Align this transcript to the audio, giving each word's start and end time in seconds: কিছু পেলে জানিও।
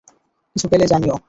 কিছু 0.55 0.67
পেলে 0.71 0.85
জানিও। 0.87 1.15